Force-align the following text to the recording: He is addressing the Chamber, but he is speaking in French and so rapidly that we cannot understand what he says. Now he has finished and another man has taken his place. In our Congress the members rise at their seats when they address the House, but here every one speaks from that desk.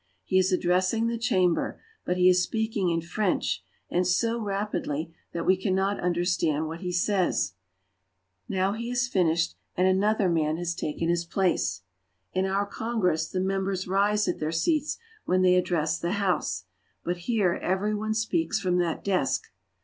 He 0.23 0.39
is 0.39 0.51
addressing 0.51 1.05
the 1.05 1.17
Chamber, 1.19 1.79
but 2.05 2.17
he 2.17 2.27
is 2.27 2.41
speaking 2.41 2.89
in 2.89 3.01
French 3.03 3.63
and 3.87 4.07
so 4.07 4.41
rapidly 4.41 5.13
that 5.31 5.45
we 5.45 5.55
cannot 5.55 5.99
understand 5.99 6.65
what 6.67 6.79
he 6.79 6.91
says. 6.91 7.53
Now 8.49 8.73
he 8.73 8.89
has 8.89 9.07
finished 9.07 9.53
and 9.77 9.87
another 9.87 10.27
man 10.27 10.57
has 10.57 10.73
taken 10.73 11.07
his 11.07 11.23
place. 11.23 11.83
In 12.33 12.47
our 12.47 12.65
Congress 12.65 13.27
the 13.29 13.41
members 13.41 13.87
rise 13.87 14.27
at 14.27 14.39
their 14.39 14.51
seats 14.51 14.97
when 15.25 15.43
they 15.43 15.53
address 15.53 15.99
the 15.99 16.13
House, 16.13 16.63
but 17.03 17.17
here 17.29 17.59
every 17.61 17.93
one 17.93 18.15
speaks 18.15 18.59
from 18.59 18.77
that 18.79 19.03
desk. 19.03 19.51